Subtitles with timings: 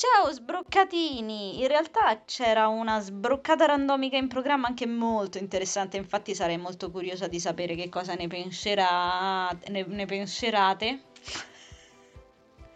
[0.00, 1.60] Ciao sbroccatini!
[1.60, 7.28] In realtà c'era una sbroccata randomica in programma anche molto interessante, infatti sarei molto curiosa
[7.28, 9.70] di sapere che cosa ne penserate.
[9.70, 11.02] Ne, ne penserate.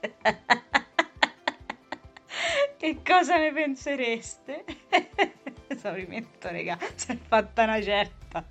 [2.77, 4.65] che cosa ne pensereste?
[5.69, 8.45] Esaurimento, raga, si è fatta una certa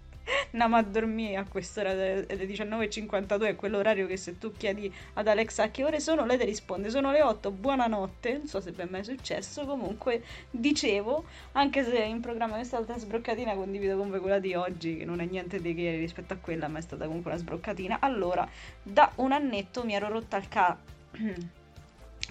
[0.54, 5.64] andiamo a dormire a quest'ora delle 19.52, è quell'orario che se tu chiedi ad Alexa
[5.64, 8.82] a che ore sono, lei ti risponde sono le 8, buonanotte, non so se vi
[8.82, 14.20] è mai successo, comunque dicevo, anche se in programma questa volta sbroccatina condivido con voi
[14.20, 17.06] quella di oggi, che non è niente di che rispetto a quella, ma è stata
[17.06, 18.48] comunque una sbroccatina, allora
[18.82, 20.78] da un annetto mi ero rotta il ca...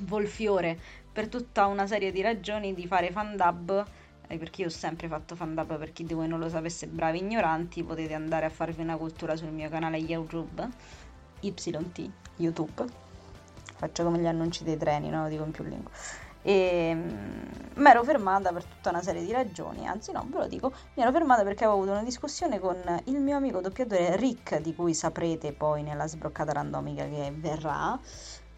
[0.01, 0.79] Volfiore
[1.13, 3.37] per tutta una serie di ragioni di fare fan
[4.39, 7.83] perché io ho sempre fatto fan per chi di voi non lo sapesse, bravi ignoranti,
[7.83, 10.69] potete andare a farvi una cultura sul mio canale YouTube,
[11.41, 12.85] YT, YouTube,
[13.77, 15.23] faccio come gli annunci dei treni, no?
[15.23, 15.91] Lo dico in più lingue.
[16.45, 20.47] E mi mm, ero fermata per tutta una serie di ragioni, anzi no, ve lo
[20.49, 24.61] dico, mi ero fermata perché avevo avuto una discussione con il mio amico doppiatore Rick,
[24.61, 27.99] di cui saprete poi nella sbroccata randomica che verrà,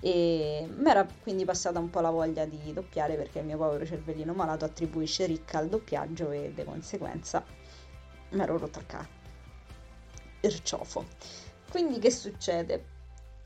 [0.05, 3.87] e mi era quindi passata un po' la voglia di doppiare perché il mio povero
[3.87, 7.43] cervellino malato attribuisce ricca al doppiaggio e di conseguenza
[8.33, 9.09] mi ero rotto il cazzo.
[10.41, 11.07] Il ciofo.
[11.71, 12.85] Quindi che succede?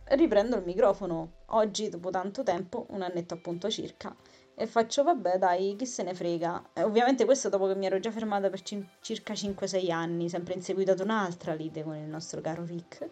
[0.07, 4.13] Riprendo il microfono oggi dopo tanto tempo, un annetto appunto circa,
[4.57, 6.71] e faccio vabbè dai, chi se ne frega.
[6.73, 10.55] E ovviamente questo dopo che mi ero già fermata per c- circa 5-6 anni, sempre
[10.55, 13.09] inseguita da un'altra lite con il nostro caro Rick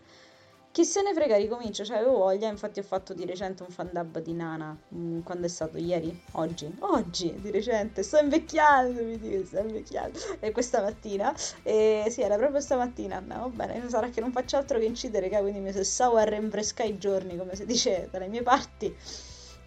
[0.77, 3.89] chi se ne frega, ricomincio, cioè avevo voglia, infatti ho fatto di recente un fan
[3.91, 5.79] dub di Nana, mm, quando è stato?
[5.79, 6.21] Ieri?
[6.33, 6.71] Oggi?
[6.81, 12.37] Oggi, di recente, sto invecchiando, mi dico, sto invecchiando, e questa mattina, e sì, era
[12.37, 16.17] proprio stamattina, no, bene, sarà che non faccio altro che incidere, che quindi mi sessavo
[16.17, 18.95] a rinfrescare i giorni, come si dice dalle mie parti,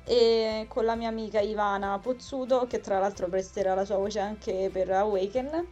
[0.03, 4.69] e con la mia amica Ivana Pozzuto, che tra l'altro presterà la sua voce anche
[4.71, 5.67] per Awaken,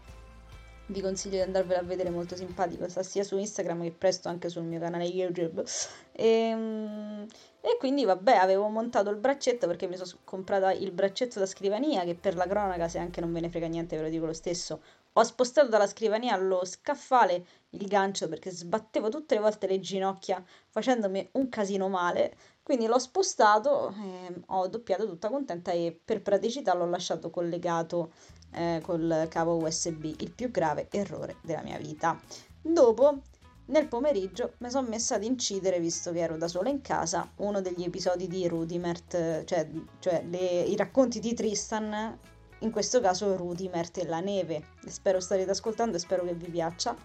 [0.88, 4.50] vi consiglio di andarvela a vedere molto simpatico sta sia su Instagram che presto anche
[4.50, 5.64] sul mio canale YouTube.
[6.12, 7.26] E, ehm,
[7.62, 12.04] e quindi vabbè avevo montato il braccetto perché mi sono comprata il braccetto da scrivania
[12.04, 14.34] che per la cronaca se anche non ve ne frega niente ve lo dico lo
[14.34, 14.82] stesso
[15.18, 20.44] ho spostato dalla scrivania allo scaffale il gancio perché sbattevo tutte le volte le ginocchia
[20.70, 22.36] facendomi un casino male
[22.68, 28.12] quindi l'ho spostato, eh, ho doppiato tutta contenta e per praticità l'ho lasciato collegato
[28.52, 32.20] eh, col cavo USB, il più grave errore della mia vita.
[32.62, 33.22] Dopo,
[33.68, 37.62] nel pomeriggio, mi sono messa ad incidere, visto che ero da sola in casa, uno
[37.62, 42.20] degli episodi di Rudimert, cioè, cioè le, i racconti di Tristan,
[42.60, 44.64] in questo caso Rudimert e la neve.
[44.86, 46.96] Spero starete ascoltando e spero che vi piaccia.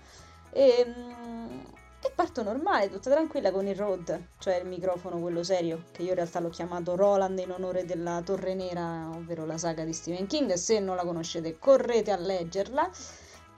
[0.50, 1.64] E, ehm,
[2.04, 6.08] e parto normale, tutta tranquilla con il Rode, cioè il microfono quello serio, che io
[6.08, 10.26] in realtà l'ho chiamato Roland in onore della Torre Nera, ovvero la saga di Stephen
[10.26, 10.52] King.
[10.54, 12.90] Se non la conoscete, correte a leggerla.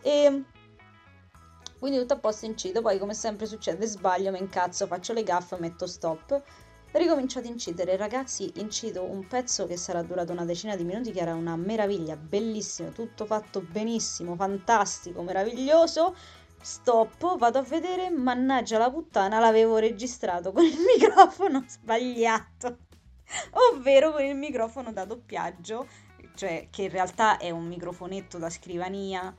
[0.02, 0.42] E
[1.78, 2.82] quindi tutto a posto incido.
[2.82, 6.42] Poi, come sempre succede, sbaglio, mi incazzo, faccio le gaffe, metto stop.
[6.96, 8.52] Ricomincio ad incidere, ragazzi.
[8.60, 12.90] Incido un pezzo che sarà durato una decina di minuti, che era una meraviglia, bellissimo,
[12.90, 16.14] tutto fatto benissimo, fantastico, meraviglioso.
[16.62, 22.78] Stop, vado a vedere, mannaggia la puttana, l'avevo registrato con il microfono sbagliato,
[23.72, 25.88] ovvero con il microfono da doppiaggio,
[26.36, 29.34] cioè che in realtà è un microfonetto da scrivania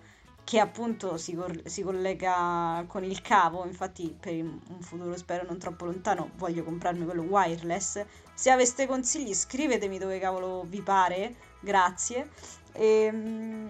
[0.46, 5.58] che appunto si, cor- si collega con il cavo, infatti per un futuro spero non
[5.58, 8.06] troppo lontano voglio comprarmi quello wireless.
[8.34, 12.30] Se aveste consigli scrivetemi dove cavolo vi pare, grazie.
[12.74, 13.70] E, ehm,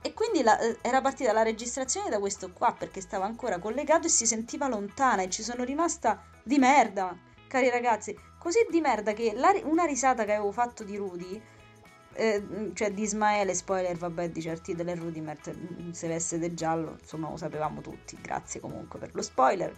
[0.00, 4.06] e quindi la, eh, era partita la registrazione da questo qua perché stava ancora collegato
[4.06, 7.16] e si sentiva lontana e ci sono rimasta di merda,
[7.48, 8.16] cari ragazzi.
[8.38, 11.42] Così di merda che la, una risata che avevo fatto di Rudy,
[12.14, 15.54] eh, cioè di Ismaele, spoiler, vabbè, di certi delle Rudy, Mert,
[15.90, 19.74] se veste del giallo, insomma lo sapevamo tutti, grazie comunque per lo spoiler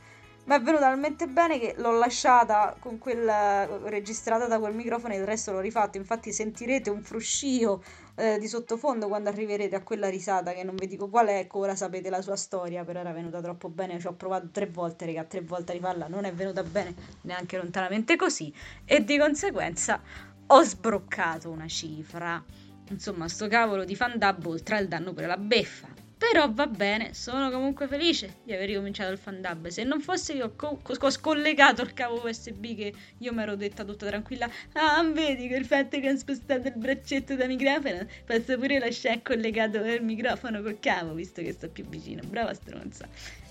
[0.47, 5.17] mi è venuta talmente bene che l'ho lasciata con quella registrata da quel microfono e
[5.17, 5.97] il resto l'ho rifatto.
[5.97, 7.83] Infatti sentirete un fruscio
[8.15, 11.59] eh, di sottofondo quando arriverete a quella risata che non vi dico qual è, ecco,
[11.59, 15.07] ora sapete la sua storia, però era venuta troppo bene, ci ho provato tre volte,
[15.07, 18.55] raga, tre volte a rifarla, non è venuta bene neanche lontanamente così
[18.85, 20.01] e di conseguenza
[20.47, 22.43] ho sbroccato una cifra.
[22.89, 27.13] Insomma, sto cavolo di fan dub oltre al danno per la beffa però va bene,
[27.13, 29.67] sono comunque felice di aver ricominciato il fandub.
[29.69, 33.55] Se non fosse che ho, co- ho scollegato il cavo USB che io mi ero
[33.55, 38.07] detta tutta tranquilla, ah, vedi che il fatto che ho spostato il braccetto da microfono,
[38.25, 42.23] posso pure lasciare collegato il microfono col cavo, visto che sto più vicino.
[42.27, 43.07] Brava stronza.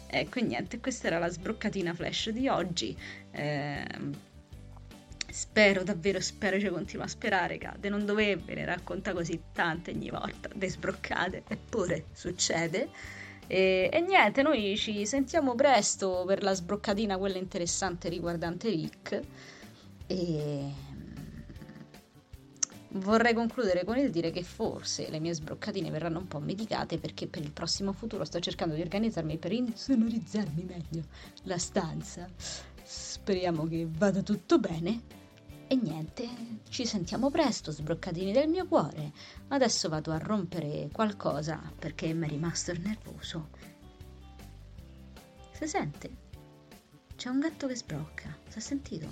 [0.07, 2.97] Ecco, niente, questa era la sbroccatina flash di oggi.
[3.31, 3.85] Eh,
[5.35, 10.09] spero, davvero spero, ci continua a sperare, cade, non dovrebbe, ne racconta così tante ogni
[10.09, 12.87] volta, desbroccate, eppure succede.
[13.45, 19.19] E, e, niente, noi ci sentiamo presto per la sbroccatina, quella interessante riguardante Rick.
[20.07, 20.71] E
[22.91, 27.27] vorrei concludere con il dire che forse le mie sbroccatine verranno un po' medicate perché
[27.27, 31.03] per il prossimo futuro sto cercando di organizzarmi per insonorizzarmi meglio
[31.43, 32.25] la stanza.
[32.83, 35.23] Speriamo che vada tutto bene.
[35.67, 36.29] E niente,
[36.69, 39.11] ci sentiamo presto, sbroccatini del mio cuore.
[39.47, 43.49] Adesso vado a rompere qualcosa perché mi è rimasto il nervoso.
[45.51, 46.23] Si sente?
[47.15, 48.37] C'è un gatto che sbrocca.
[48.47, 49.07] Si è sentito?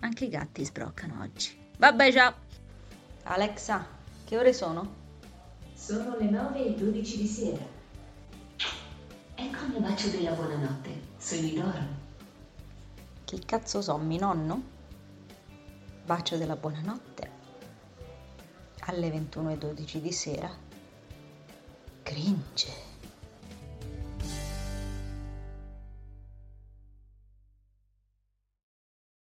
[0.00, 1.56] Anche i gatti sbroccano oggi.
[1.76, 2.34] Vabbè, ciao!
[3.24, 3.86] Alexa,
[4.24, 4.96] che ore sono?
[5.74, 7.64] Sono le 9 e 12 di sera.
[9.34, 11.00] Ecco il bacio della buonanotte.
[11.16, 12.09] Sono Idoro.
[13.30, 14.60] Chi cazzo so, mi nonno?
[16.04, 17.30] Bacio della buonanotte.
[18.86, 20.50] Alle 21.12 di sera.
[22.02, 22.89] Cringe.